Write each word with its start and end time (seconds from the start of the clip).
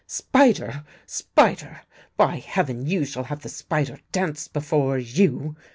"Spider! 0.23 0.83
Spider! 1.05 1.81
By 2.17 2.37
Heaven, 2.37 2.87
you 2.87 3.05
shall 3.05 3.25
have 3.25 3.41
the 3.43 3.49
spider 3.49 3.99
dance 4.11 4.47
before 4.47 4.97
you! 4.97 5.55